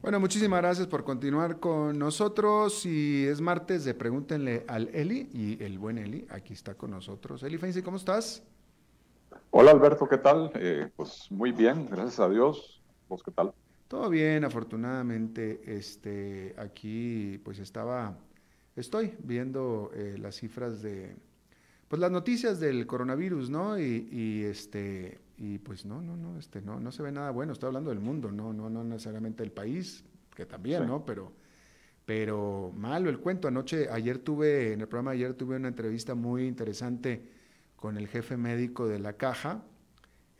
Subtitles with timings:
[0.00, 2.86] Bueno, muchísimas gracias por continuar con nosotros.
[2.86, 7.42] Y es martes de Pregúntenle al Eli y el buen Eli, aquí está con nosotros.
[7.42, 8.44] Eli Feinzi, ¿cómo estás?
[9.50, 10.52] Hola Alberto, ¿qué tal?
[10.54, 12.80] Eh, pues muy bien, gracias a Dios.
[13.08, 13.52] ¿Vos qué tal?
[13.88, 15.62] Todo bien, afortunadamente.
[15.66, 18.16] Este, aquí pues estaba,
[18.76, 21.16] estoy viendo eh, las cifras de,
[21.88, 23.78] pues las noticias del coronavirus, ¿no?
[23.80, 27.52] Y, y, este, y pues no, no, no, este, no, no se ve nada bueno.
[27.52, 31.06] Estoy hablando del mundo, no, no, no necesariamente del país, que también, ¿no?
[31.06, 31.32] Pero,
[32.04, 33.46] pero malo el cuento.
[33.46, 37.22] Anoche, ayer tuve, en el programa de ayer tuve una entrevista muy interesante
[37.76, 39.62] con el jefe médico de la caja,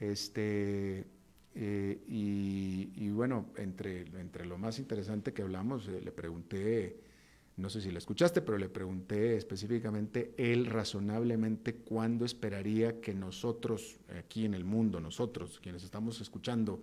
[0.01, 1.07] este,
[1.55, 7.01] eh, y, y, bueno, entre, entre lo más interesante que hablamos, eh, le pregunté
[7.59, 13.99] no sé si la escuchaste, pero le pregunté específicamente él razonablemente cuándo esperaría que nosotros,
[14.17, 16.81] aquí en el mundo, nosotros, quienes estamos escuchando,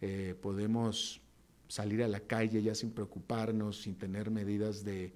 [0.00, 1.20] eh, podemos
[1.68, 5.12] salir a la calle ya sin preocuparnos, sin tener medidas de,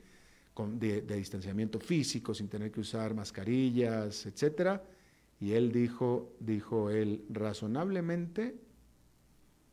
[0.79, 4.85] de, de, distanciamiento físico, sin tener que usar mascarillas, etcétera.
[5.41, 8.61] Y él dijo, dijo él, razonablemente,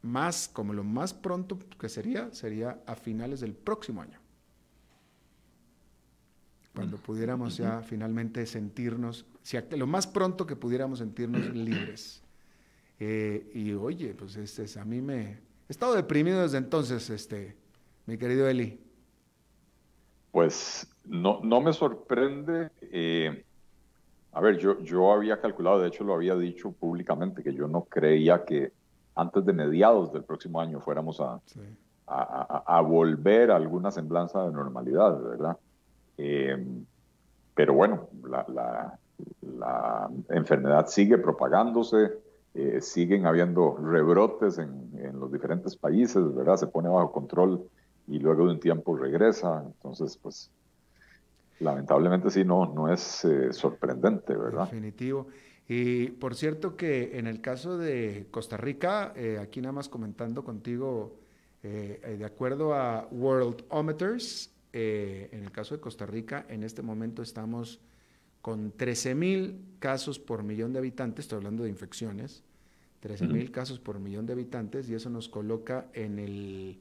[0.01, 4.20] más, como lo más pronto que sería, sería a finales del próximo año
[6.73, 12.23] cuando pudiéramos ya finalmente sentirnos, si lo más pronto que pudiéramos sentirnos libres.
[12.99, 15.39] Eh, y oye, pues este, a mí me...
[15.67, 17.55] He estado deprimido desde entonces, este,
[18.05, 18.79] mi querido Eli.
[20.31, 22.69] Pues no, no me sorprende.
[22.81, 23.43] Eh,
[24.31, 27.83] a ver, yo, yo había calculado, de hecho lo había dicho públicamente, que yo no
[27.83, 28.71] creía que
[29.15, 31.59] antes de mediados del próximo año fuéramos a, sí.
[32.07, 35.57] a, a, a volver a alguna semblanza de normalidad, ¿verdad?
[36.23, 36.55] Eh,
[37.55, 38.97] pero bueno, la,
[40.29, 42.11] enfermedad sigue propagándose,
[42.53, 46.57] eh, siguen habiendo rebrotes en, en, los diferentes países, ¿verdad?
[46.57, 47.67] Se pone bajo control
[48.07, 49.63] y luego de un tiempo regresa.
[49.65, 50.49] Entonces, pues,
[51.59, 54.65] lamentablemente sí, no, no es eh, sorprendente, ¿verdad?
[54.65, 55.27] Definitivo.
[55.67, 60.43] Y por cierto que en el caso de Costa Rica, eh, aquí nada más comentando
[60.43, 61.17] contigo,
[61.61, 67.81] de acuerdo a Worldometers, eh, en el caso de Costa Rica, en este momento estamos
[68.41, 72.43] con 13 mil casos por millón de habitantes, estoy hablando de infecciones,
[73.01, 73.51] 13 mil uh -huh.
[73.51, 76.79] casos por millón de habitantes, y eso nos coloca en el,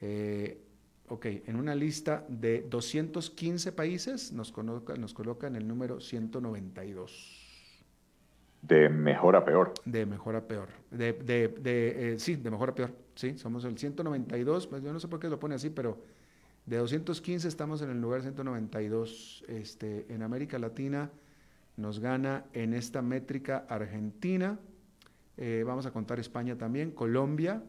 [0.00, 0.60] eh,
[1.08, 7.50] ok, en una lista de 215 países, nos coloca, nos coloca en el número 192.
[8.62, 9.72] De mejor a peor.
[9.84, 10.68] De mejor a peor.
[10.90, 12.92] De, de, de eh, sí, de mejor a peor.
[13.14, 14.66] Sí, somos el 192.
[14.66, 16.02] Pues yo no sé por qué lo pone así, pero
[16.70, 19.44] de 215 estamos en el lugar 192.
[19.48, 21.10] Este, en América Latina
[21.76, 24.56] nos gana en esta métrica Argentina.
[25.36, 27.60] Eh, vamos a contar España también, Colombia,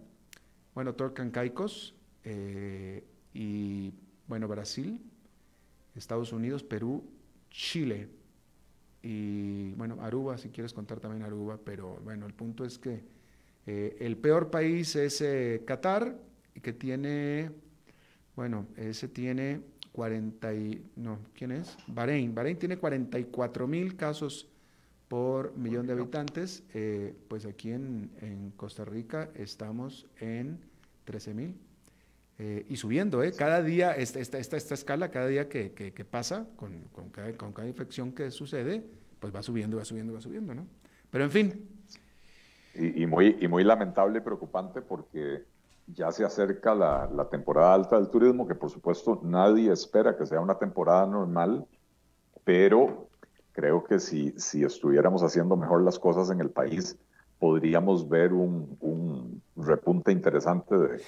[0.75, 3.03] bueno, Torcan Caicos eh,
[3.33, 3.91] y
[4.27, 5.01] bueno, Brasil,
[5.95, 7.03] Estados Unidos, Perú,
[7.49, 8.07] Chile
[9.01, 13.03] y bueno, Aruba, si quieres contar también Aruba, pero bueno, el punto es que
[13.65, 15.23] eh, el peor país es
[15.65, 16.19] Qatar,
[16.61, 17.49] que tiene
[18.35, 19.61] bueno, ese tiene
[19.91, 21.77] 40 y, no, ¿quién es?
[21.87, 22.33] Bahrein.
[22.33, 24.47] Bahrein tiene 44 mil casos
[25.07, 26.63] por millón de habitantes.
[26.73, 30.59] Eh, pues aquí en, en, Costa Rica estamos en
[31.03, 31.57] 13 mil.
[32.39, 33.33] Eh, y subiendo, ¿eh?
[33.33, 37.09] Cada día, esta, esta, esta, esta escala, cada día que, que, que pasa, con, con,
[37.09, 38.83] cada, con cada infección que sucede,
[39.19, 40.65] pues va subiendo, va subiendo, va subiendo, ¿no?
[41.11, 41.69] Pero en fin.
[42.73, 45.43] Y, y muy, y muy lamentable y preocupante porque
[45.87, 50.39] ya se acerca la, temporada alta del turismo, que por supuesto nadie espera que sea
[50.39, 51.65] una temporada normal,
[52.43, 53.07] pero
[53.51, 56.97] creo que si, si estuviéramos haciendo mejor las cosas en el país,
[57.39, 61.01] podríamos ver un, un repunte interesante de,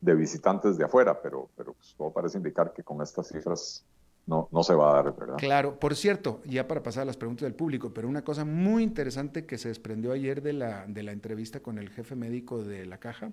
[0.00, 3.84] de, visitantes de afuera, pero, pero pues todo parece indicar que con estas cifras
[4.28, 5.36] no, no se va a dar, ¿verdad?
[5.38, 8.82] Claro, por cierto, ya para pasar a las preguntas del público, pero una cosa muy
[8.82, 12.84] interesante que se desprendió ayer de la, de la entrevista con el jefe médico de
[12.84, 13.32] la caja,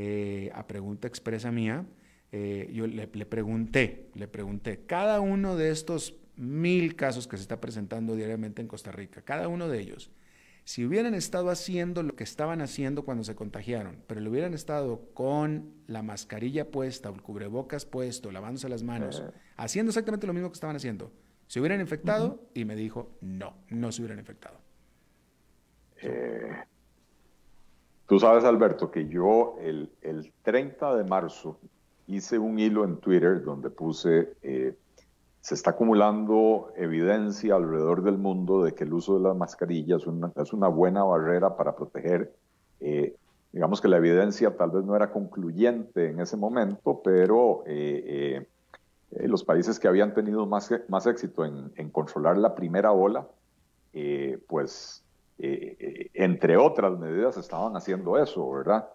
[0.00, 1.84] eh, a pregunta expresa mía,
[2.30, 7.42] eh, yo le, le, pregunté, le pregunté, cada uno de estos mil casos que se
[7.42, 10.12] está presentando diariamente en Costa Rica, cada uno de ellos,
[10.62, 15.10] si hubieran estado haciendo lo que estaban haciendo cuando se contagiaron, pero le hubieran estado
[15.14, 19.32] con la mascarilla puesta o el cubrebocas puesto, lavándose las manos, -huh.
[19.56, 21.10] haciendo exactamente lo mismo que estaban haciendo,
[21.48, 22.26] ¿se hubieran infectado?
[22.26, 22.60] Uh -huh.
[22.60, 24.60] Y me dijo, no, no se hubieran infectado.
[26.02, 26.52] Eh,
[28.08, 31.58] Tú sabes, Alberto, que yo el, el, 30 de marzo
[32.06, 34.74] hice un hilo en Twitter donde puse, eh,
[35.42, 40.04] se está acumulando evidencia alrededor del mundo de que el uso de las mascarillas
[40.36, 42.32] es una, buena barrera para proteger
[42.80, 43.14] eh,
[43.52, 48.46] digamos que la evidencia tal vez no era concluyente en ese momento, pero eh,
[49.10, 53.26] eh, los países que habían tenido más, más éxito en, controlar la primera ola,
[54.46, 55.04] pues
[55.38, 58.88] entre otras medidas estaban haciendo eso, ¿verdad?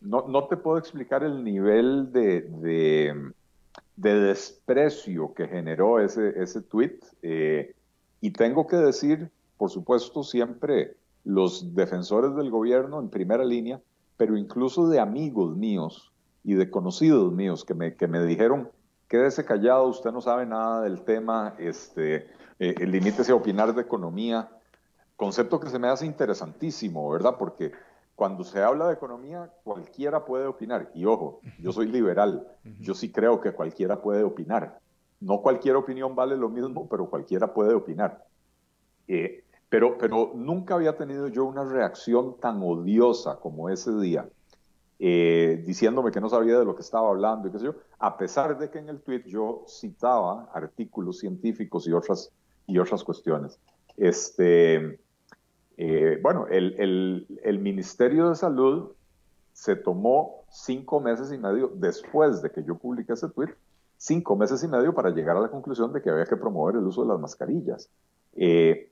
[0.00, 3.32] No, no, te puedo explicar el nivel de, de,
[3.96, 6.98] de desprecio que generó ese, ese tweet
[8.20, 13.80] y tengo que decir, por supuesto, siempre los defensores del gobierno en primera línea,
[14.16, 16.12] pero incluso de amigos míos
[16.44, 18.70] y de conocidos míos que me, que me dijeron,
[19.08, 22.28] quédese callado, usted no sabe nada del tema, este,
[22.58, 24.50] eh, limítese a opinar de economía,
[25.16, 27.36] concepto que se me hace interesantísimo, ¿verdad?
[27.38, 27.72] Porque
[28.14, 30.90] cuando se habla de economía, cualquiera puede opinar.
[30.94, 32.46] Y ojo, yo soy liberal,
[32.80, 34.78] yo sí creo que cualquiera puede opinar.
[35.20, 38.24] No cualquier opinión vale lo mismo, pero cualquiera puede opinar.
[39.08, 44.28] Eh, pero, pero nunca había tenido yo una reacción tan odiosa como ese día,
[45.00, 48.16] eh, diciéndome que no sabía de lo que estaba hablando y qué sé yo, a
[48.16, 52.30] pesar de que en el tweet yo citaba artículos científicos y otras,
[52.66, 53.58] y otras cuestiones.
[53.96, 55.00] Este,
[55.76, 58.92] eh, bueno, el, el, el Ministerio de Salud
[59.52, 63.54] se tomó cinco meses y medio después de que yo publiqué ese tweet,
[63.96, 66.84] cinco meses y medio para llegar a la conclusión de que había que promover el
[66.84, 67.88] uso de las mascarillas.
[68.34, 68.90] Eh,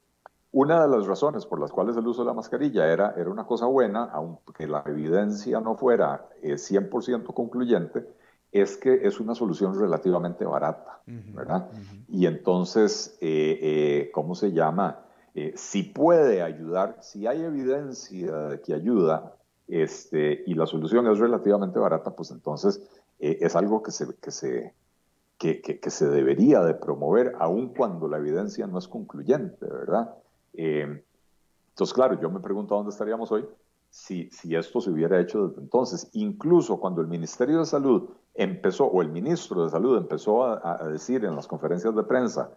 [0.53, 3.47] una de las razones por las cuales el uso de la mascarilla era, era una
[3.47, 8.07] cosa buena, aunque la evidencia no fuera 100% eh, concluyente,
[8.53, 11.71] es que es una solución relativamente barata, ¿verdad?
[12.07, 15.07] Y entonces, eh, eh, ¿cómo se llama?
[15.55, 19.35] Si puede ayudar, si hay evidencia de que ayuda,
[19.69, 22.83] este, y la solución es relativamente barata, pues entonces
[23.19, 24.75] es algo que se, que se,
[25.39, 30.15] que, que, se debería de promover, aun cuando la evidencia no es concluyente, ¿verdad?
[30.55, 31.03] Eh,
[31.71, 33.45] entonces, claro, yo me pregunto dónde estaríamos hoy
[33.91, 36.09] si, si esto se hubiera hecho desde entonces.
[36.13, 41.25] Incluso cuando el Ministerio de Salud empezó, o el ministro de Salud empezó a, decir
[41.25, 42.51] en las conferencias de prensa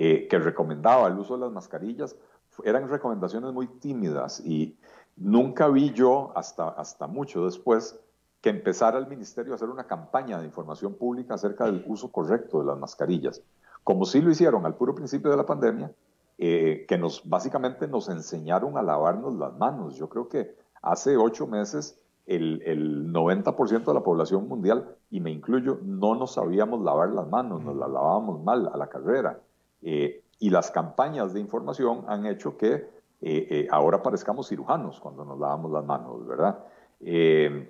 [0.00, 2.14] eh, que recomendaba el uso de las mascarillas,
[2.62, 4.78] eran recomendaciones muy tímidas y
[5.16, 7.98] nunca vi yo, hasta, hasta mucho después,
[8.40, 12.60] que empezara el ministerio a hacer una campaña de información pública acerca del uso correcto
[12.60, 13.42] de las mascarillas,
[13.82, 15.90] como sí lo hicieron al puro principio de la pandemia,
[16.38, 19.96] eh, que nos básicamente nos enseñaron a lavarnos las manos.
[19.96, 25.32] Yo creo que hace ocho meses el, el 90% de la población mundial, y me
[25.32, 29.40] incluyo, no nos sabíamos lavar las manos, nos las lavábamos mal a la carrera.
[29.82, 32.88] Eh, y las campañas de información han hecho que
[33.20, 36.64] eh, ahora parezcamos cirujanos cuando nos lavamos las manos, ¿verdad?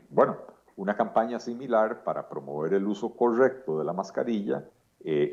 [0.09, 0.39] bueno,
[0.77, 4.65] una campaña similar para promover el uso correcto de la mascarilla,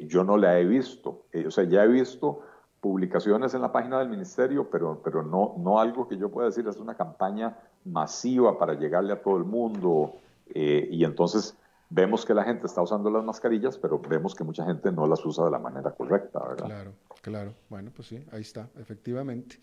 [0.04, 1.24] yo no la he visto.
[1.45, 2.42] o sea, ya he visto
[2.86, 6.68] publicaciones en la página del ministerio, pero, pero no, no algo que yo pueda decir
[6.68, 10.13] es una campaña masiva para llegarle a todo el mundo.
[10.54, 11.57] Eh, y entonces
[11.89, 15.25] vemos que la gente está usando las mascarillas, pero vemos que mucha gente no las
[15.25, 16.65] usa de la manera correcta, ¿verdad?
[16.65, 17.53] Claro, claro.
[17.69, 19.59] Bueno, pues sí, ahí está, efectivamente.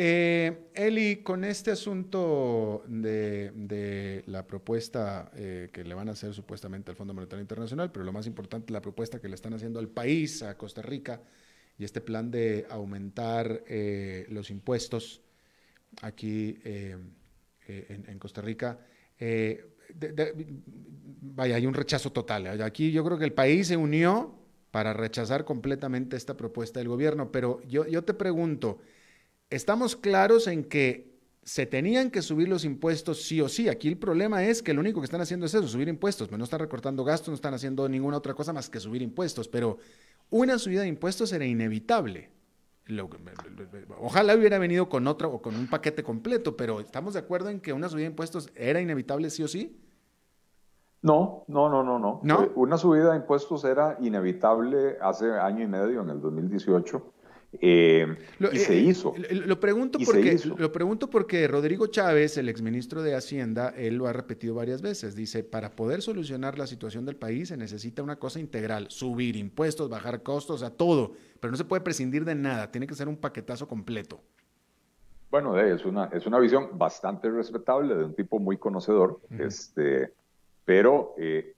[0.00, 6.32] Eh, Eli, con este asunto de, de la propuesta eh, que le van a hacer
[6.34, 9.80] supuestamente al Fondo Monetario Internacional, pero lo más importante, la propuesta que le están haciendo
[9.80, 11.20] al país, a Costa Rica,
[11.78, 15.22] y este plan de aumentar eh, los impuestos
[16.02, 16.96] aquí eh,
[17.66, 18.78] en, Costa Rica,
[21.20, 22.62] vaya, hay un rechazo total.
[22.62, 24.34] Aquí yo creo que el país se unió
[24.70, 28.78] para rechazar completamente esta propuesta del gobierno, pero yo, yo te pregunto,
[29.50, 31.08] ¿estamos claros en que
[31.48, 33.70] se tenían que subir los impuestos sí o sí.
[33.70, 36.30] Aquí el problema es que lo único que están haciendo es eso, subir impuestos.
[36.30, 39.48] No están recortando gastos, no están haciendo ninguna otra cosa más que subir impuestos.
[39.48, 39.78] Pero
[40.28, 42.28] una subida de impuestos era inevitable.
[43.98, 47.60] ojalá hubiera venido con otra o con un paquete completo, pero ¿estamos de acuerdo en
[47.60, 49.74] que una subida de impuestos era inevitable sí o sí?
[51.02, 52.20] No, no, no, no, no.
[52.22, 52.42] ¿No?
[52.42, 57.12] Eh, una subida de impuestos era inevitable hace año y medio, en el 2018
[57.60, 58.06] eh,
[58.38, 59.14] lo, y se eh, hizo.
[59.30, 64.12] Lo pregunto, porque, lo pregunto porque Rodrigo Chávez, el exministro de Hacienda, él lo ha
[64.12, 65.16] repetido varias veces.
[65.16, 69.88] Dice, para poder solucionar la situación del país se necesita una cosa integral, subir impuestos,
[69.88, 73.16] bajar costos, a todo, pero no se puede prescindir de nada, tiene que ser un
[73.16, 74.20] paquetazo completo.
[75.30, 80.12] Bueno, es una, es una visión bastante respetable de un tipo muy conocedor, este,
[80.68, 81.54] pero eh,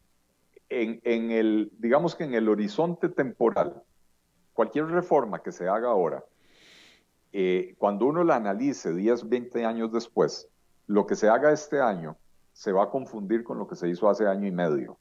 [0.68, 3.82] en, el, digamos que en el horizonte temporal,
[4.52, 6.24] cualquier reforma que se haga ahora,
[7.32, 10.48] eh, cuando uno la analice 10, 20 años después,
[10.86, 12.18] lo que se haga este año
[12.52, 14.96] se va a confundir con lo que se hizo hace año y medio.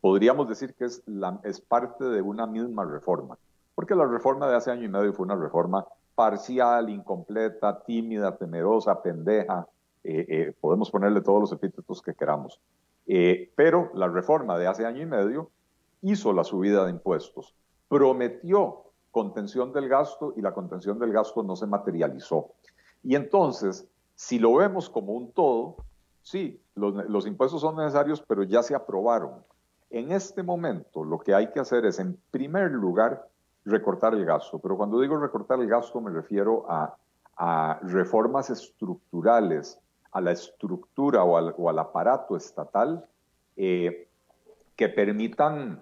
[0.00, 3.36] Podríamos decir que es, la, es parte de una misma reforma,
[3.74, 5.84] porque la reforma de hace año y medio fue una reforma
[6.14, 9.68] parcial, incompleta, tímida, temerosa, pendeja,
[10.62, 12.58] podemos ponerle todos los epítetos que queramos.
[13.56, 15.50] Pero la reforma de hace año y medio
[16.02, 17.54] hizo la subida de impuestos,
[17.88, 22.50] prometió contención del gasto y la contención del gasto no se materializó.
[23.02, 25.76] Y entonces, si lo vemos como un todo,
[26.22, 29.44] sí, los, impuestos son necesarios, pero ya se aprobaron.
[29.90, 33.28] En este momento, lo que hay que hacer es, en primer lugar,
[33.64, 34.58] recortar el gasto.
[34.58, 36.96] Pero cuando digo recortar el gasto, me refiero a,
[37.82, 39.80] reformas estructurales,
[40.14, 43.06] a la estructura o al, aparato estatal
[43.56, 44.08] eh,
[44.74, 45.80] que permitan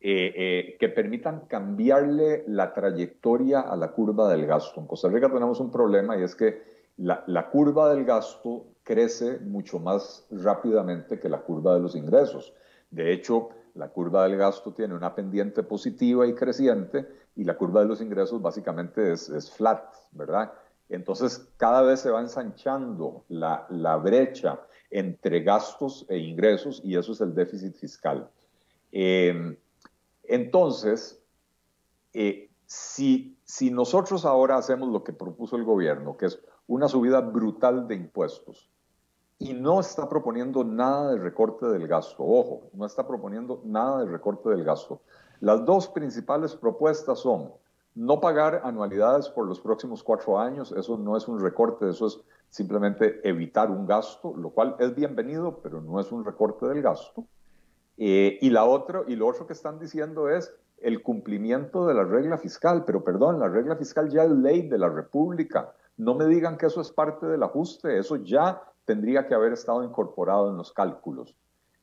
[0.00, 4.78] eh, eh, que permitan cambiarle la trayectoria a la curva del gasto.
[4.80, 6.62] En Costa Rica tenemos un problema y es que
[6.98, 12.54] la, curva del gasto crece mucho más rápidamente que la curva de los ingresos.
[12.92, 17.80] De hecho, la curva del gasto tiene una pendiente positiva y creciente y la curva
[17.80, 19.82] de los ingresos básicamente es, es flat,
[20.12, 20.52] ¿verdad?
[20.88, 23.66] Entonces, cada vez se va ensanchando la,
[24.02, 28.30] brecha entre gastos e ingresos y eso es el déficit fiscal.
[28.92, 29.56] Eh,
[30.24, 31.22] entonces,
[32.14, 33.36] eh, si
[33.70, 38.70] nosotros ahora hacemos lo que propuso el gobierno, que es una subida brutal de impuestos,
[39.38, 44.10] y no está proponiendo nada de recorte del gasto, ojo, no está proponiendo nada de
[44.10, 45.00] recorte del gasto.
[45.40, 47.52] Las dos principales propuestas son
[47.98, 52.20] no pagar anualidades por los próximos cuatro años, eso no es un recorte, eso es
[52.48, 57.26] simplemente evitar un gasto, lo cual es bienvenido, pero no es un recorte del gasto.
[57.96, 62.04] Eh, y, la otro, y lo otro que están diciendo es el cumplimiento de la
[62.04, 65.72] regla fiscal, pero perdón, la regla fiscal ya es ley de la República.
[65.96, 69.82] No me digan que eso es parte del ajuste, eso ya tendría que haber estado
[69.82, 71.34] incorporado en los cálculos.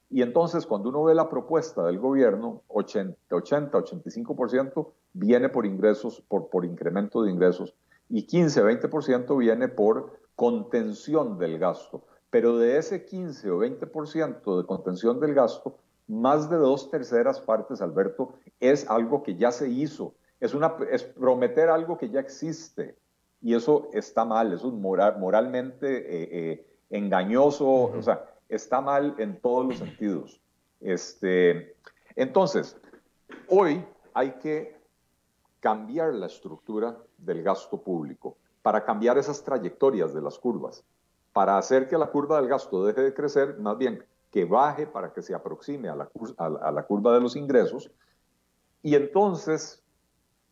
[0.10, 6.22] Y entonces, cuando uno ve la propuesta del gobierno, 80, 80 85% viene por ingresos,
[6.28, 7.76] por, por incremento de ingresos,
[8.10, 12.04] y 15, 20% viene por contención del gasto.
[12.30, 17.82] Pero de ese 15 o 20% de contención del gasto, más de dos terceras partes,
[17.82, 20.14] Alberto, es algo que ya se hizo.
[20.40, 22.96] Es, una, es prometer algo que ya existe.
[23.42, 29.16] Y eso está mal, eso es moral, moralmente eh, eh, engañoso, o sea, está mal
[29.18, 30.42] en todos los sentidos.
[30.82, 31.76] Este,
[32.16, 32.78] entonces,
[33.48, 34.80] hoy hay que
[35.60, 40.84] cambiar la estructura del gasto público para cambiar esas trayectorias de las curvas,
[41.34, 45.14] para hacer que la curva del gasto deje de crecer, más bien que baje para
[45.14, 47.92] que se aproxime a la, a la curva de los ingresos
[48.82, 49.82] y entonces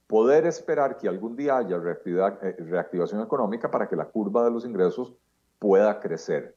[0.07, 4.65] poder esperar que algún día haya eh, reactivación económica para que la curva de los
[4.65, 5.13] ingresos
[5.59, 6.55] pueda crecer.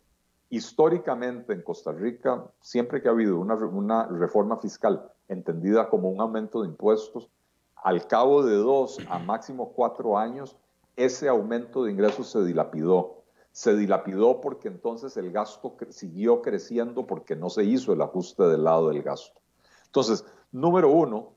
[0.48, 6.62] Históricamente en Costa Rica, siempre que ha habido una, reforma fiscal entendida como un aumento
[6.62, 7.28] de impuestos,
[7.74, 10.56] al cabo de dos a máximo cuatro años,
[10.96, 13.16] ese aumento de ingresos se dilapidó
[13.56, 18.64] se dilapidó porque entonces el gasto siguió creciendo porque no se hizo el ajuste del
[18.64, 19.40] lado del gasto.
[19.86, 21.32] Entonces, número uno,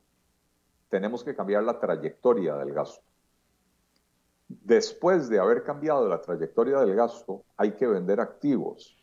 [0.90, 3.02] tenemos que cambiar la trayectoria del gasto.
[4.50, 8.99] Después de haber cambiado la trayectoria del gasto, hay que vender activos.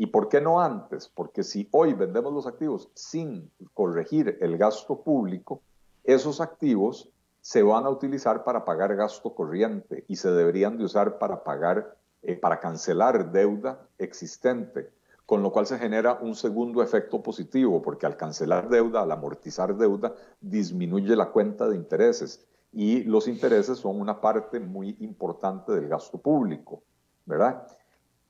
[0.00, 1.08] ¿Y por qué no antes?
[1.14, 5.60] Porque si hoy vendemos los activos sin corregir el gasto público,
[6.04, 11.18] esos activos se van a utilizar para pagar gasto corriente y se deberían de usar
[11.18, 14.88] para pagar eh, para cancelar deuda existente,
[15.26, 19.76] con lo cual se genera un segundo efecto positivo, porque al cancelar deuda, al amortizar
[19.76, 25.88] deuda, disminuye la cuenta de intereses y los intereses son una parte muy importante del
[25.88, 26.82] gasto público,
[27.26, 27.66] ¿verdad?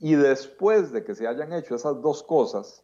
[0.00, 2.82] Y después de que se hayan hecho esas dos cosas,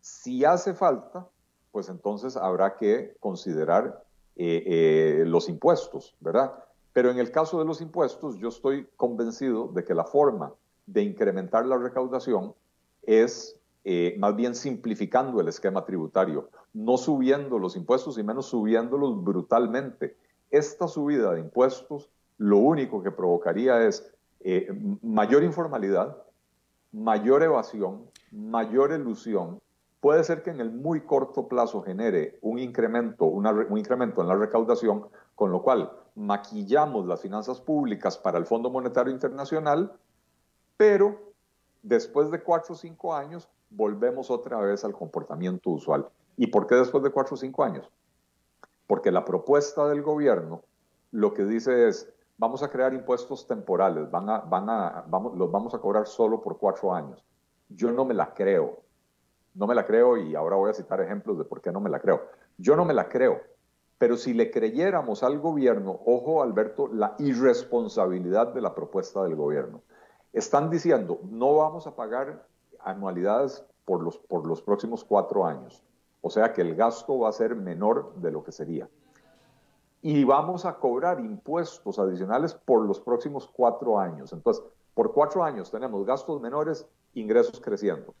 [0.00, 1.28] si hace falta,
[1.70, 4.04] pues entonces habrá que considerar
[4.36, 6.52] eh, eh, los impuestos, ¿verdad?
[6.92, 10.54] Pero en el caso de los impuestos, yo estoy convencido de que la forma
[10.86, 12.54] de incrementar la recaudación
[13.02, 19.22] es eh, más bien simplificando el esquema tributario, no subiendo los impuestos y menos subiéndolos
[19.24, 20.16] brutalmente.
[20.50, 24.68] Esta subida de impuestos lo único que provocaría es eh,
[25.02, 26.22] mayor informalidad,
[26.92, 29.60] mayor evasión, mayor ilusión.
[30.00, 34.36] Puede ser que en el muy corto plazo genere un incremento, un incremento en la
[34.36, 39.92] recaudación, con lo cual maquillamos las finanzas públicas para el Fondo Monetario Internacional,
[40.76, 41.32] pero
[41.82, 46.08] después de cuatro o cinco años volvemos otra vez al comportamiento usual.
[46.36, 47.90] ¿Y por qué después de cuatro o cinco años?
[48.86, 50.62] Porque la propuesta del gobierno
[51.10, 55.50] lo que dice es, vamos a crear impuestos temporales, van a, van a, vamos, los
[55.50, 57.22] vamos a cobrar solo por cuatro años.
[57.68, 58.80] Yo no me la creo,
[59.54, 61.90] no me la creo y ahora voy a citar ejemplos de por qué no me
[61.90, 62.22] la creo.
[62.56, 63.40] Yo no me la creo
[63.98, 69.82] pero si le creyéramos al gobierno, ojo Alberto, la irresponsabilidad de la propuesta del gobierno.
[70.32, 72.46] Están diciendo, no vamos a pagar
[72.78, 75.82] anualidades por los, por los próximos cuatro años.
[76.20, 78.88] O sea que el gasto va a ser menor de lo que sería.
[80.02, 84.32] Y vamos a cobrar impuestos adicionales por los próximos cuatro años.
[84.32, 84.62] Entonces,
[84.94, 88.14] por cuatro años tenemos gastos menores, ingresos creciendo.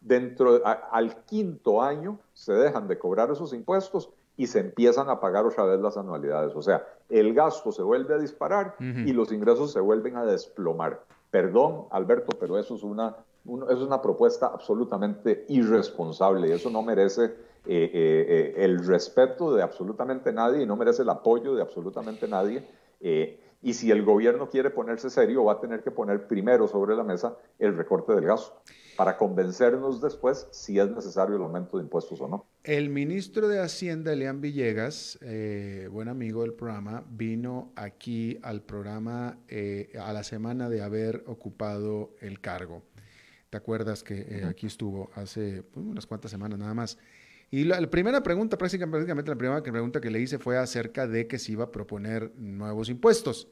[0.00, 5.46] Dentro al quinto año se dejan de cobrar esos impuestos y se empiezan a pagar
[5.46, 6.54] otra vez las anualidades.
[6.54, 11.00] O sea, el gasto se vuelve a disparar y los ingresos se vuelven a desplomar.
[11.30, 13.16] Perdón, Alberto, pero eso es una
[13.70, 17.34] es una propuesta absolutamente irresponsable y eso no merece
[17.66, 22.28] eh, eh, eh, el respeto de absolutamente nadie y no merece el apoyo de absolutamente
[22.28, 22.62] nadie.
[23.62, 27.02] y si el gobierno quiere ponerse serio, va a tener que poner primero sobre la
[27.02, 28.60] mesa el recorte del gasto
[28.96, 32.46] para convencernos después si es necesario el aumento de impuestos o no.
[32.62, 35.18] El ministro de Hacienda, Elian Villegas,
[35.90, 39.38] buen amigo del programa, vino aquí al programa
[39.98, 42.82] a la semana de haber ocupado el cargo.
[43.54, 46.98] ¿Te acuerdas que eh, aquí estuvo hace pues, unas cuantas semanas nada más?
[47.50, 51.38] Y la, primera pregunta, prácticamente la primera pregunta que le hice fue acerca de que
[51.38, 53.48] se iba a proponer nuevos impuestos.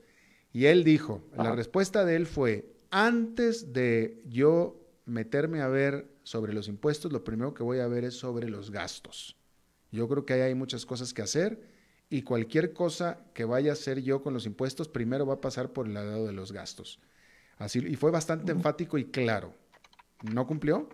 [0.52, 6.52] Y él dijo, la respuesta de él fue, antes de yo meterme a ver sobre
[6.52, 9.36] los impuestos, lo primero que voy a ver es sobre los gastos.
[9.90, 11.60] Yo creo que ahí hay muchas cosas que hacer
[12.10, 15.72] y cualquier cosa que vaya a hacer yo con los impuestos, primero va a pasar
[15.72, 17.00] por el lado de los gastos.
[17.56, 19.54] Así, y fue bastante enfático y claro.
[20.22, 20.88] ¿No cumplió?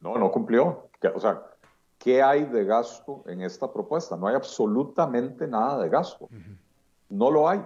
[0.00, 0.88] No, no cumplió.
[1.14, 1.42] O sea,
[1.98, 4.16] ¿qué hay de gasto en esta propuesta?
[4.16, 6.28] No hay absolutamente nada de gasto.
[7.08, 7.64] No lo hay.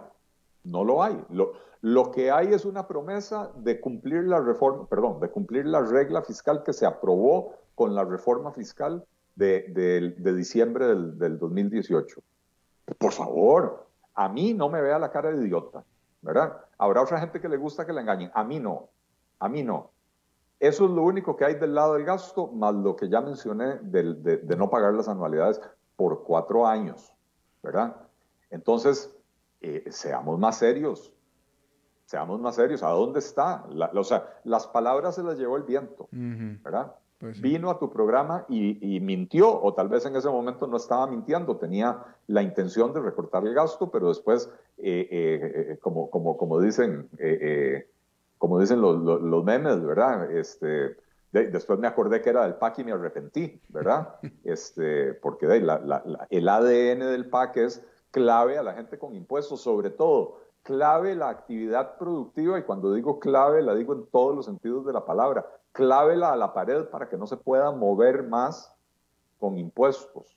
[0.65, 1.23] No lo hay.
[1.31, 5.81] Lo, lo, que hay es una promesa de cumplir la reforma, perdón, de cumplir la
[5.81, 12.23] regla fiscal que se aprobó con la reforma fiscal de, diciembre del, del, 2018.
[12.99, 15.85] Por favor, a mí no me vea la cara de idiota,
[16.21, 16.57] ¿verdad?
[16.79, 18.31] Habrá otra gente que le gusta que la engañen.
[18.35, 18.89] A mí no.
[19.39, 19.91] A mí no.
[20.63, 23.81] Eso es lo único que hay del lado del gasto, más lo que ya mencioné
[23.83, 25.61] de, no pagar las anualidades
[25.97, 27.13] por cuatro años,
[27.65, 27.97] ¿verdad?
[28.49, 29.13] Entonces,
[29.61, 31.13] eh, seamos más serios,
[32.05, 32.85] seamos más serios.
[32.85, 33.65] ¿A dónde está?
[33.93, 36.95] o sea, las palabras se las llevó el viento, ¿verdad?
[37.19, 41.09] Pues Vino a tu programa y, mintió, o tal vez en ese momento no estaba
[41.09, 46.61] mintiendo, tenía la intención de recortar el gasto, pero después, eh, eh, como, como, como
[46.61, 47.09] dicen,
[48.43, 50.29] como dicen los, los, memes, ¿verdad?
[50.33, 50.97] Este,
[51.31, 54.17] después me acordé que era del PAC y me arrepentí, ¿verdad?
[54.43, 59.91] Este, porque de, el ADN del PAC es clave a la gente con impuestos, sobre
[59.91, 64.85] todo clave la actividad productiva, y cuando digo clave la digo en todos los sentidos
[64.87, 68.75] de la palabra, clávela a la pared para que no se pueda mover más
[69.39, 70.37] con impuestos,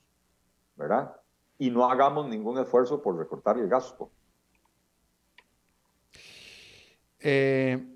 [0.76, 1.12] ¿verdad?
[1.58, 4.10] Y no hagamos ningún esfuerzo por recortar el gasto.
[7.18, 7.94] Eh,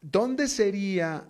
[0.00, 1.28] ¿Dónde sería,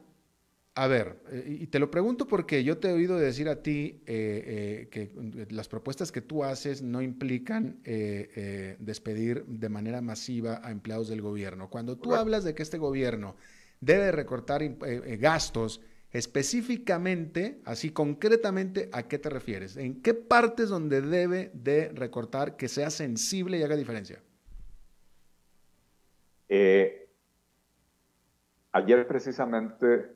[0.74, 4.02] a ver, eh, y te lo pregunto porque yo te he oído decir a ti
[4.06, 5.10] eh, eh, que
[5.50, 7.80] las propuestas que tú haces no implican
[8.78, 11.70] despedir de manera masiva a empleados del gobierno.
[11.70, 13.36] Cuando tú hablas de que este gobierno
[13.80, 14.62] debe recortar
[15.18, 15.80] gastos,
[16.12, 19.76] específicamente, así concretamente, ¿a qué te refieres?
[19.76, 24.22] ¿En qué partes donde debe de recortar que sea sensible y haga diferencia?
[26.48, 27.07] Eh,
[28.78, 30.14] Ayer precisamente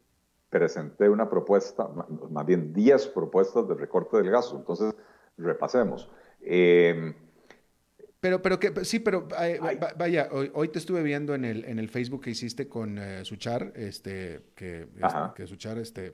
[0.48, 1.88] presenté una propuesta,
[2.30, 4.94] más bien 10 propuestas de recorte del gasto, entonces
[5.36, 6.08] repasemos.
[6.40, 7.14] Em,
[8.20, 9.26] pero, pero que, sí, pero
[9.96, 13.72] vaya, hoy, te estuve viendo en el, en el Facebook que hiciste con eh, Suchar,
[13.74, 16.12] este, que, este, que Suchar este,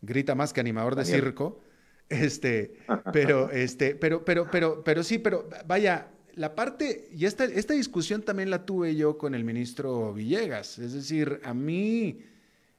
[0.00, 1.60] grita más que animador de circo.
[2.08, 2.78] Este,
[3.12, 8.22] pero, este, pero, pero, pero, pero sí, pero vaya, la parte, y esta, esta discusión
[8.22, 12.20] también la tuve yo con el ministro Villegas, es decir, a mí,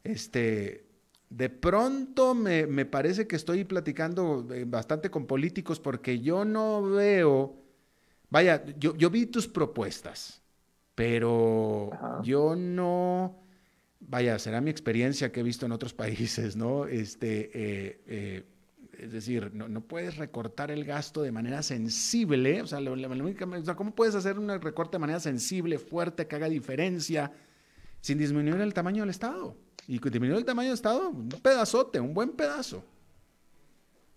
[0.04, 0.86] este,
[1.30, 7.62] de pronto me, parece que estoy platicando eh, bastante con políticos porque yo no veo,
[8.30, 10.41] vaya, yo, yo vi tus propuestas,
[10.94, 11.91] pero
[12.24, 13.41] yo no,
[14.00, 16.86] vaya, será mi experiencia que he visto en otros países, ¿no?
[16.86, 18.44] Este, eh, eh,
[18.99, 22.62] es decir, no, puedes recortar el gasto de manera sensible.
[22.62, 22.79] O sea,
[23.75, 27.31] ¿cómo puedes hacer un recorte de manera sensible, fuerte, que haga diferencia,
[28.01, 29.55] sin disminuir el tamaño del Estado?
[29.88, 32.84] Y disminuir el tamaño del Estado, un pedazote, un buen pedazo.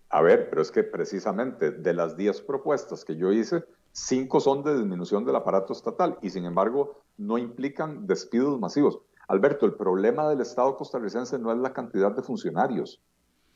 [0.09, 4.63] A ver, pero es que precisamente de las 10 propuestas que yo hice, 5 son
[4.63, 8.99] de disminución del aparato estatal y sin embargo no implican despidos masivos.
[9.27, 12.99] Alberto, el problema del Estado costarricense no es la cantidad de funcionarios.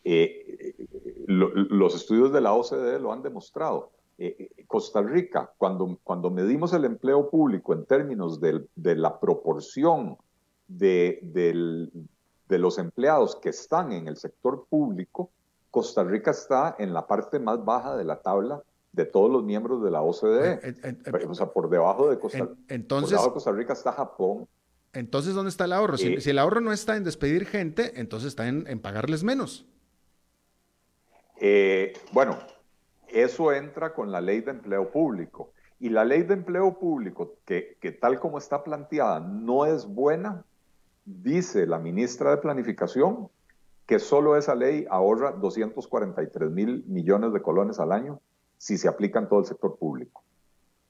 [0.03, 0.75] Eh,
[1.27, 3.91] los estudios de la OCDE lo han demostrado.
[4.67, 10.17] Costa Rica, cuando, cuando medimos el empleo público en términos de, de la proporción
[10.67, 11.19] de,
[12.47, 15.31] de los empleados que están en el sector público,
[15.73, 19.83] Costa Rica está en la parte más baja de la tabla de todos los miembros
[19.83, 20.75] de la OCDE.
[21.27, 24.47] o sea, por debajo de Costa, entonces, Costa Rica está Japón.
[24.93, 25.97] Entonces, ¿dónde está el ahorro?
[25.97, 29.65] Si, el ahorro no está en despedir gente, entonces está en, pagarles menos.
[31.45, 32.38] Eh, bueno,
[33.10, 35.51] eso entra con la ley de empleo público.
[35.77, 40.45] Y la ley de empleo público, que, tal como está planteada, no es buena,
[41.03, 43.27] dice la ministra de Planificación
[43.86, 48.21] que solo esa ley ahorra 243 mil millones de colones al año
[48.58, 50.23] si se aplica en todo el sector público.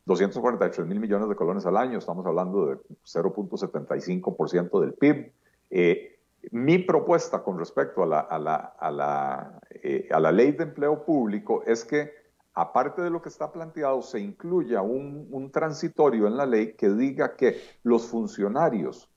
[0.05, 5.31] 243 mil millones de colones al año, estamos hablando de 0.75% del PIB.
[5.71, 6.12] Eh,
[6.53, 11.63] mi propuesta con respecto a la, a, la, eh, a la, ley de empleo público
[11.65, 12.11] es que,
[12.53, 16.89] aparte de lo que está planteado, se incluya un, un transitorio en la ley que
[16.89, 19.09] diga que los funcionarios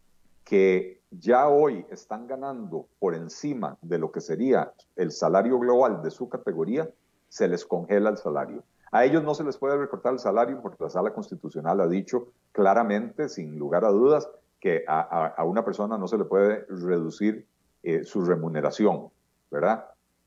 [0.45, 6.11] que ya hoy están ganando por encima de lo que sería el salario global de
[6.11, 6.89] su categoría,
[7.29, 8.65] se les congela el salario.
[8.93, 12.29] A ellos no se les puede recortar el salario porque la sala constitucional ha dicho
[12.53, 14.27] claramente, sin lugar a dudas,
[14.61, 17.47] que a, una persona no se le puede reducir
[17.83, 19.11] eh, su remuneración,
[19.51, 19.87] ¿verdad?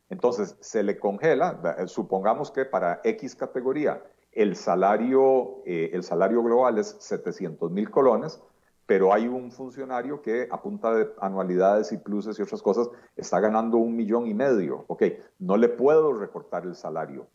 [0.10, 6.44] Entonces, se le congela, eh, supongamos que para X categoría el salario, eh, el salario
[6.44, 8.42] global es 700 mil colones,
[8.86, 13.39] pero hay un funcionario que a punta de anualidades y pluses y otras cosas está
[13.39, 14.86] ganando un millón y medio.
[14.88, 15.04] Ok,
[15.39, 17.28] no le puedo recortar el salario,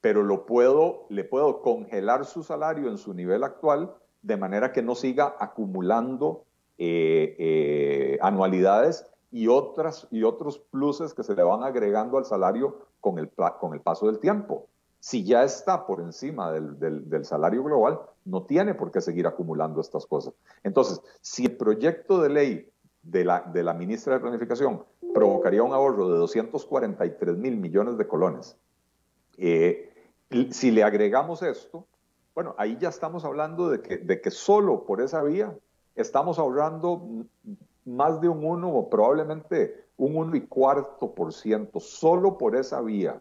[0.00, 4.82] pero lo puedo, le puedo congelar su salario en su nivel actual de manera que
[4.82, 6.44] no siga acumulando
[6.78, 12.86] eh, eh, anualidades y, otras, y otros pluses que se le van agregando al salario
[13.00, 13.30] con el,
[13.60, 14.68] con el paso del tiempo.
[15.00, 19.80] Si ya está por encima del, del salario global, no tiene por qué seguir acumulando
[19.80, 20.34] estas cosas.
[20.62, 25.72] Entonces, si el proyecto de ley de la, de la ministra de Planificación provocaría un
[25.72, 28.56] ahorro de 243 mil millones de colones,
[29.38, 29.92] eh,
[30.50, 31.86] si le agregamos esto,
[32.34, 35.54] bueno, ahí ya estamos hablando de que, de que solo por esa vía
[35.94, 37.26] estamos ahorrando
[37.84, 42.80] más de un 1 o probablemente un 1 y cuarto por ciento, solo por esa
[42.80, 43.20] vía,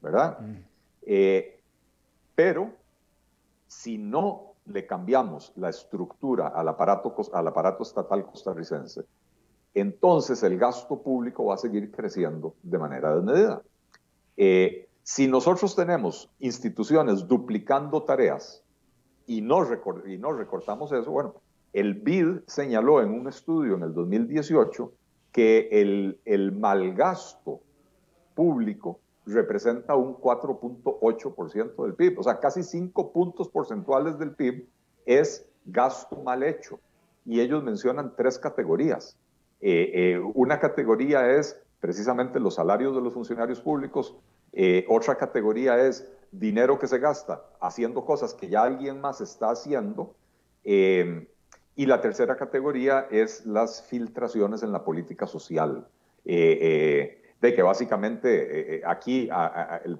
[0.00, 0.38] ¿verdad?
[0.40, 0.56] Mm.
[1.02, 1.60] Eh,
[2.34, 2.70] pero
[3.66, 9.04] si no le cambiamos la estructura al aparato, al aparato estatal costarricense,
[9.74, 13.62] entonces el gasto público va a seguir creciendo de manera desmedida.
[14.36, 18.62] Eh, si nosotros tenemos instituciones duplicando tareas
[19.26, 19.66] y no,
[20.06, 21.34] y no recortamos eso, bueno,
[21.72, 24.92] el BID señaló en un estudio en el 2018
[25.32, 27.60] que el, el malgasto
[28.34, 32.18] público representa un 4.8% del PIB.
[32.18, 34.66] O sea, casi 5 puntos porcentuales del PIB
[35.06, 36.80] es gasto mal hecho.
[37.24, 39.16] Y ellos mencionan tres categorías.
[39.60, 44.16] Eh, eh, una categoría es precisamente los salarios de los funcionarios públicos.
[44.52, 49.50] Eh, otra categoría es dinero que se gasta haciendo cosas que ya alguien más está
[49.50, 50.14] haciendo.
[51.74, 55.86] y la tercera categoría es las filtraciones en la política social
[57.42, 59.28] de que básicamente eh, eh, aquí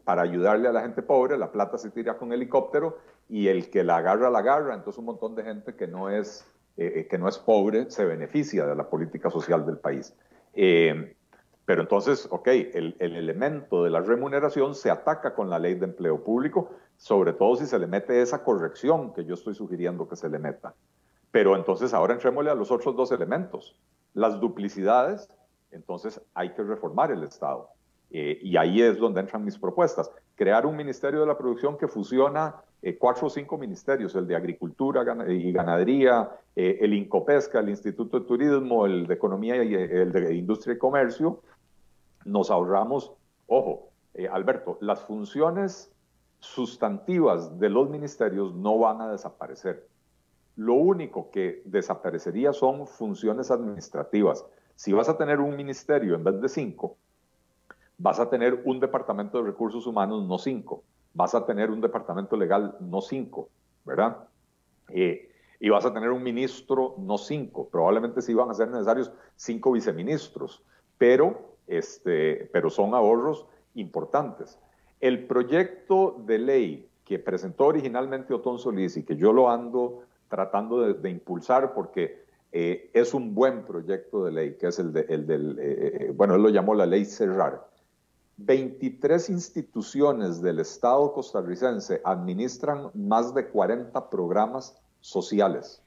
[0.04, 3.82] para ayudarle a la gente pobre la plata se tira con helicóptero y el que
[3.82, 7.28] la agarra la agarra, entonces un montón de gente que no es, eh, que no
[7.28, 10.14] es pobre se beneficia de la política social del país.
[11.64, 15.85] Pero entonces, ok, el, el, elemento de la remuneración se ataca con la ley de
[15.85, 20.16] empleo público, sobre todo si se le mete esa corrección que yo estoy sugiriendo que
[20.16, 20.75] se le meta.
[21.31, 23.77] Pero entonces ahora entrémosle a los otros dos elementos,
[24.14, 25.29] las duplicidades
[25.72, 27.70] entonces hay que reformar el Estado.
[28.11, 30.11] Eh, y ahí es donde entran mis propuestas.
[30.35, 34.37] Crear un Ministerio de la Producción que fusiona eh, cuatro o cinco ministerios, el de
[34.37, 40.12] Agricultura y Ganadería, eh, el Incopesca, el Instituto de Turismo, el de Economía y el
[40.12, 41.40] de Industria y Comercio.
[42.25, 43.12] Nos ahorramos,
[43.47, 43.90] ojo,
[44.31, 45.92] Alberto, las funciones
[46.38, 49.88] sustantivas de los ministerios no van a desaparecer.
[50.57, 56.40] Lo único que desaparecería son funciones administrativas si vas a tener un ministerio en vez
[56.40, 56.97] de cinco,
[58.02, 60.82] vas a tener un departamento de recursos humanos, no cinco.
[61.14, 63.48] Vas a tener un departamento legal, no cinco,
[63.84, 64.28] ¿verdad?
[64.88, 67.68] Eh, y vas a tener un ministro, no cinco.
[67.70, 70.64] Probablemente sí van a ser necesarios cinco viceministros,
[70.98, 74.58] pero, este, pero son ahorros importantes.
[75.00, 80.92] El proyecto de ley que presentó originalmente Otón Solís y que yo lo ando tratando
[80.92, 85.26] de impulsar porque eh, es un buen proyecto de ley, que es el, de, el
[85.26, 87.71] del, eh, bueno, él lo llamó la ley Cerrar.
[88.44, 95.83] 23 instituciones del Estado costarricense administran más de 40 programas sociales.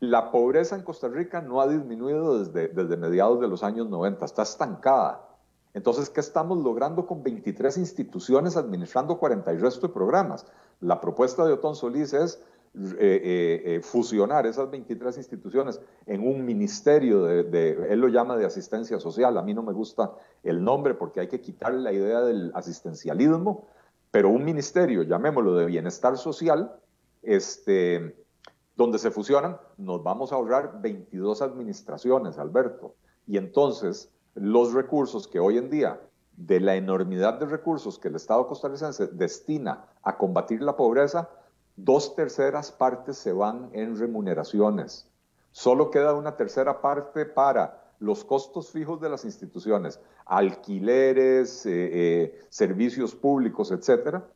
[0.00, 4.42] La pobreza en Costa Rica no ha disminuido desde, mediados de los años 90, está
[4.42, 5.28] estancada.
[5.74, 10.44] Entonces, ¿qué estamos logrando con 23 instituciones administrando 40 y resto de programas?
[10.80, 12.42] La propuesta de Otón Solís es
[12.74, 18.46] eh, eh, eh, fusionar esas 23 instituciones en un ministerio de, él lo llama de
[18.46, 22.22] asistencia social, a mí no me gusta el nombre porque hay que quitarle la idea
[22.22, 23.68] del asistencialismo,
[24.10, 26.74] pero un ministerio, llamémoslo de bienestar social,
[27.20, 28.16] este,
[28.74, 32.94] donde se fusionan, nos vamos a ahorrar 22 administraciones, Alberto.
[33.26, 36.00] Y entonces, los recursos que hoy en día,
[36.38, 41.28] de la enormidad de recursos que el Estado costarricense destina a combatir la pobreza,
[41.84, 45.08] dos terceras partes se van en remuneraciones.
[45.50, 52.40] Solo queda una tercera parte para los costos fijos de las instituciones, alquileres, eh, eh,
[52.48, 54.26] servicios públicos, etcétera.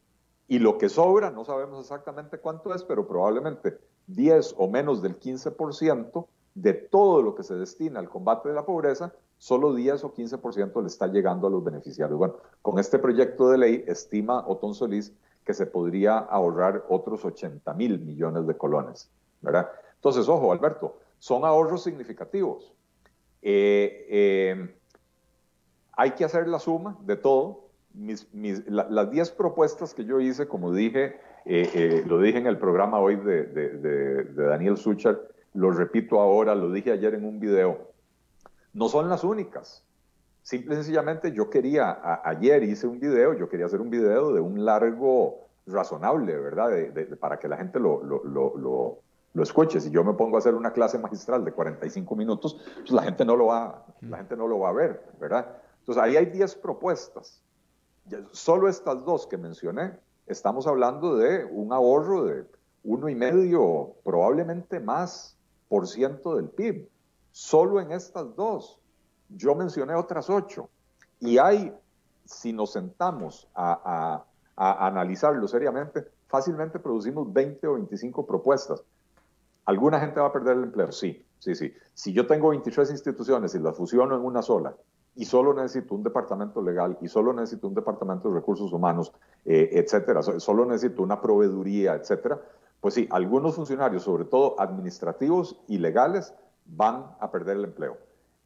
[0.48, 5.18] Y lo que sobra, no sabemos exactamente cuánto es, pero probablemente 10 o menos del
[5.18, 10.14] 15% de todo lo que se destina al combate de la pobreza, solo 10 o
[10.14, 12.18] 15% le está llegando a los beneficiarios.
[12.18, 15.12] Bueno, con este proyecto de ley estima Otón Solís
[15.46, 19.08] que se podría ahorrar otros 80 mil millones de colones,
[19.40, 19.70] ¿verdad?
[19.94, 22.74] Entonces, ojo, Alberto, son ahorros significativos.
[23.42, 24.76] Eh, eh,
[25.92, 27.68] hay que hacer la suma de todo.
[27.94, 33.14] las 10 propuestas que yo hice, como dije, eh, lo dije en el programa hoy
[33.14, 35.16] de, Daniel Suchar,
[35.54, 37.92] lo repito ahora, lo dije ayer en un video,
[38.74, 39.85] no son las únicas.
[40.46, 44.40] Simple y sencillamente yo quería, ayer hice un video, yo quería hacer un video de
[44.40, 46.70] un largo razonable, ¿verdad?
[47.18, 49.00] para que la gente lo, lo, lo,
[49.34, 49.80] lo, escuche.
[49.80, 53.24] Si yo me pongo a hacer una clase magistral de 45 minutos, pues la gente
[53.24, 55.48] no lo va, la gente no lo va a ver, ¿verdad?
[55.80, 57.42] Entonces ahí hay 10 propuestas.
[58.30, 62.44] Solo estas dos que mencioné, estamos hablando de un ahorro de
[62.84, 65.36] uno y medio, probablemente más
[65.68, 66.88] por ciento del PIB.
[67.32, 68.78] Solo en estas dos.
[69.28, 70.68] Yo mencioné otras ocho.
[71.20, 71.74] Y hay,
[72.24, 74.24] si nos sentamos a,
[74.56, 78.82] analizarlo seriamente, fácilmente producimos 20 o 25 propuestas.
[79.66, 80.92] ¿Alguna gente va a perder el empleo?
[80.92, 81.74] Sí, sí, sí.
[81.92, 84.74] Si yo tengo 23 instituciones y las fusiono en una sola
[85.14, 89.12] y solo necesito un departamento legal y solo necesito un departamento de recursos humanos,
[89.44, 92.40] eh, etcétera, solo necesito una proveeduría, etcétera,
[92.80, 96.34] pues sí, algunos funcionarios, sobre todo administrativos y legales,
[96.66, 97.96] van a perder el empleo.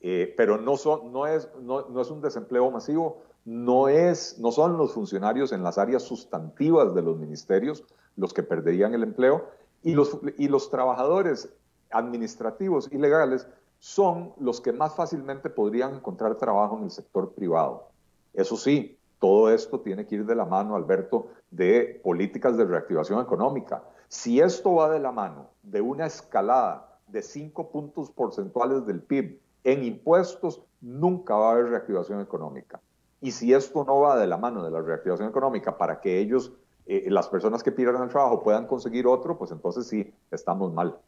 [0.00, 4.78] Eh, pero no, son, no, es, no, es un desempleo masivo, no, es, no son
[4.78, 7.84] los funcionarios en las áreas sustantivas de los ministerios
[8.16, 9.46] los que perderían el empleo
[9.82, 11.52] y los, y los trabajadores
[11.90, 13.46] administrativos y legales
[13.78, 17.88] son los que más fácilmente podrían encontrar trabajo en el sector privado.
[18.34, 23.20] Eso sí, todo esto tiene que ir de la mano, Alberto, de políticas de reactivación
[23.20, 23.82] económica.
[24.08, 29.40] Si esto va de la mano de una escalada de cinco puntos porcentuales del PIB
[29.64, 32.80] en impuestos, nunca va a haber reactivación económica.
[33.20, 36.52] Y si esto no va de la mano de la reactivación económica para que ellos,
[36.86, 40.98] eh, las personas que pierdan el trabajo, puedan conseguir otro, pues entonces sí, estamos mal.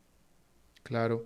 [0.83, 1.25] Claro.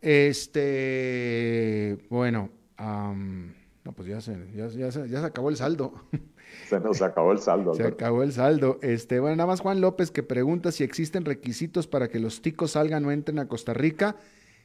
[0.00, 5.94] Este, bueno, no, pues ya se, ya, se, acabó el saldo.
[6.68, 7.74] Se nos acabó el saldo.
[7.74, 8.78] Se acabó el saldo.
[8.80, 12.72] Este, bueno, nada más Juan López que pregunta si existen requisitos para que los ticos
[12.72, 14.16] salgan o entren a Costa Rica.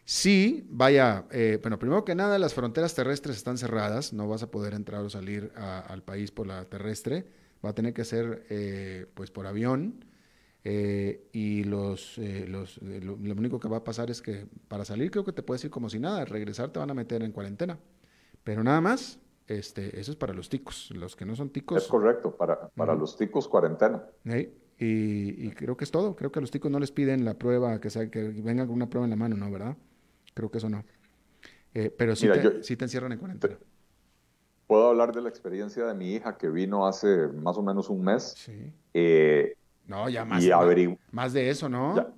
[0.06, 4.52] Sí, vaya, eh, bueno, primero que nada, las fronteras terrestres están cerradas, no vas a
[4.52, 7.26] poder entrar o salir al país por la terrestre,
[7.64, 10.04] va a tener que ser eh, pues por avión
[10.64, 15.24] eh, y los, los lo, único que va a pasar es que para salir creo
[15.24, 17.80] que te puedes ir como si nada, regresar te van a meter en cuarentena,
[18.44, 21.84] pero nada más, este, eso es para los ticos, los que no son ticos.
[21.84, 24.04] Es correcto, para, para los ticos cuarentena.
[24.26, 27.36] Y, y, creo que es todo, creo que a los ticos no les piden la
[27.36, 29.52] prueba, que, sea, que venga con una prueba en la mano, ¿no?
[29.52, 29.78] ¿Verdad?
[30.34, 30.84] Creo que eso no.
[31.74, 33.58] Eh, pero sí, te, te, encierran en cuarentena.
[34.68, 38.04] Puedo hablar de la experiencia de mi hija que vino hace más o menos un
[38.04, 38.34] mes.
[38.38, 38.74] Sí.
[38.94, 39.56] Eh,
[39.88, 40.44] no, ya más.
[41.12, 42.14] más, de eso, ¿no?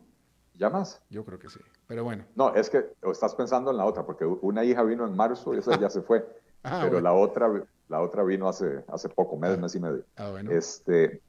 [0.55, 1.01] Ya, más?
[1.09, 1.59] Yo creo que sí.
[1.87, 2.25] Pero bueno.
[2.35, 5.59] No, es que estás pensando en la otra, porque una hija vino en marzo y
[5.59, 6.25] esa ya se fue.
[6.65, 7.49] Ah, pero la otra
[7.89, 9.61] la otra vino hace, hace poco, mes, ah.
[9.61, 10.03] mes y medio.
[10.15, 10.51] Ah, bueno.
[10.51, 11.21] Este,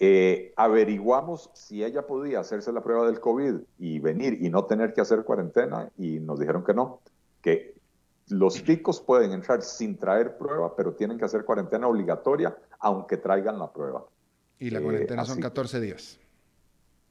[0.00, 4.94] eh, averiguamos si ella podía hacerse la prueba del COVID y venir y no tener
[4.94, 7.00] que hacer cuarentena y nos dijeron que no,
[7.42, 7.74] que
[8.28, 13.58] los ticos pueden entrar sin traer prueba, pero tienen que hacer cuarentena obligatoria aunque traigan
[13.58, 14.04] la prueba.
[14.60, 16.20] Y la cuarentena eh, son 14 días.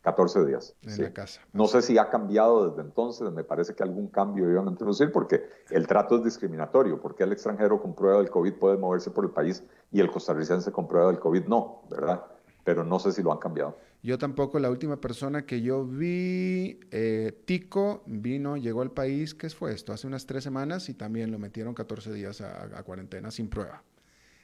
[0.02, 0.74] 14 días.
[0.84, 1.42] En la casa.
[1.52, 5.12] No sé si ha cambiado desde entonces, me parece que algún cambio iban a introducir
[5.12, 9.26] porque el trato es discriminatorio, porque el extranjero con prueba del COVID puede moverse por
[9.26, 12.24] el país y el costarricense con prueba del COVID no, ¿verdad?
[12.68, 13.78] Pero no sé si lo han cambiado.
[14.04, 19.50] Yo tampoco, la última persona que yo vi, eh, Tico, vino, llegó al país, ¿qué
[19.50, 19.94] fue esto?
[19.94, 23.84] Hace unas tres semanas y también lo metieron 14 días a, cuarentena sin prueba.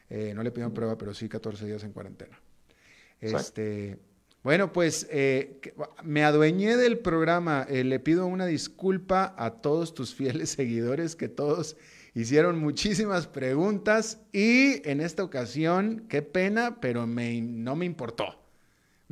[0.10, 2.40] Eh, no le pidieron prueba, pero sí 14 días en cuarentena.
[3.20, 4.00] Este,
[4.42, 5.60] bueno, pues eh,
[6.02, 7.68] me adueñé del programa.
[7.70, 11.76] le pido una disculpa a todos tus fieles seguidores que todos
[12.16, 18.44] hicieron muchísimas preguntas y en esta ocasión, qué pena, pero me, no me importó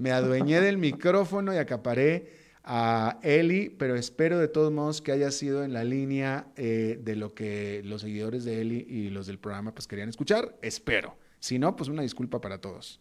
[0.01, 5.31] me adueñé del micrófono y acaparé a Eli, pero espero de todos modos que haya
[5.31, 9.39] sido en la línea eh, de lo que los seguidores de Eli y los del
[9.39, 10.55] programa pues querían escuchar.
[10.61, 11.15] Espero.
[11.39, 12.99] Si no, pues una disculpa para todos.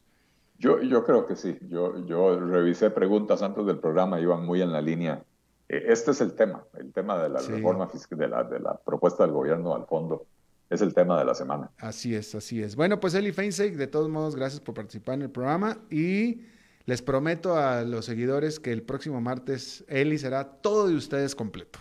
[0.58, 1.58] Yo, yo creo que sí.
[1.68, 5.24] Yo, yo revisé preguntas antes del programa, iban muy en la línea.
[5.70, 8.76] Eh, este es el tema, el tema de la reforma fiscal, de la, de la
[8.76, 10.26] propuesta del gobierno al fondo
[10.68, 11.70] es el tema de la semana.
[11.78, 12.74] Así es, así es.
[12.74, 16.42] Bueno, pues Eli Feinstein, de todos modos, gracias por participar en el programa y
[16.86, 21.78] les prometo a los seguidores que el próximo martes Eli será todo de ustedes completo.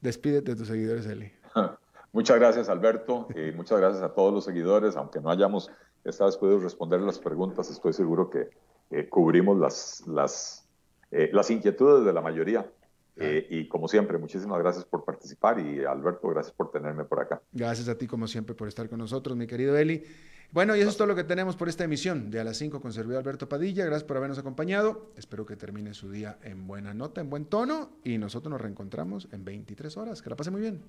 [0.00, 1.32] Despídete de tus seguidores, Eli.
[2.12, 4.96] Muchas gracias, Alberto, y muchas gracias a todos los seguidores.
[4.96, 5.70] Aunque no hayamos
[6.04, 8.50] esta vez podido responder las preguntas, estoy seguro que
[8.92, 10.68] eh, cubrimos las, las,
[11.10, 12.70] eh, las inquietudes de la mayoría.
[13.16, 17.42] Eh, y como siempre, muchísimas gracias por participar y Alberto, gracias por tenerme por acá.
[17.52, 20.04] Gracias a ti, como siempre, por estar con nosotros, mi querido Eli.
[20.50, 22.82] Bueno, y eso es todo lo que tenemos por esta emisión de A las 5
[22.82, 23.86] con servidor Alberto Padilla.
[23.86, 25.12] Gracias por habernos acompañado.
[25.16, 27.92] Espero que termine su día en buena nota, en buen tono.
[28.04, 30.20] Y nosotros nos reencontramos en 23 horas.
[30.20, 30.82] Que la pase muy bien.